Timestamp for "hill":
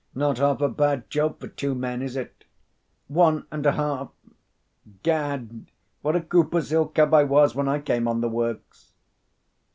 6.71-6.87